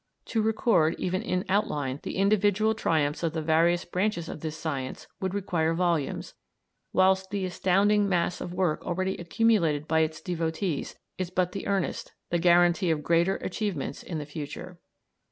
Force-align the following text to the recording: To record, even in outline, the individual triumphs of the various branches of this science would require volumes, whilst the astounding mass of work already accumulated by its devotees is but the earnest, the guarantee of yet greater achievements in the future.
To 0.33 0.41
record, 0.41 0.95
even 0.97 1.21
in 1.21 1.45
outline, 1.47 1.99
the 2.01 2.15
individual 2.15 2.73
triumphs 2.73 3.21
of 3.21 3.33
the 3.33 3.41
various 3.43 3.85
branches 3.85 4.27
of 4.29 4.39
this 4.39 4.57
science 4.57 5.05
would 5.19 5.35
require 5.35 5.75
volumes, 5.75 6.33
whilst 6.91 7.29
the 7.29 7.45
astounding 7.45 8.09
mass 8.09 8.41
of 8.41 8.51
work 8.51 8.83
already 8.83 9.15
accumulated 9.17 9.87
by 9.87 9.99
its 9.99 10.19
devotees 10.19 10.95
is 11.19 11.29
but 11.29 11.51
the 11.51 11.67
earnest, 11.67 12.13
the 12.31 12.39
guarantee 12.39 12.89
of 12.89 12.97
yet 13.01 13.05
greater 13.05 13.35
achievements 13.35 14.01
in 14.01 14.17
the 14.17 14.25
future. 14.25 14.79